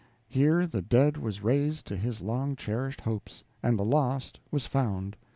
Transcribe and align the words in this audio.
Here 0.27 0.65
the 0.65 0.81
dead 0.81 1.17
was 1.17 1.43
raised 1.43 1.85
to 1.85 1.95
his 1.95 2.21
long 2.21 2.55
cherished 2.55 3.01
hopes, 3.01 3.43
and 3.61 3.77
the 3.77 3.85
lost 3.85 4.39
was 4.49 4.65
found. 4.65 5.15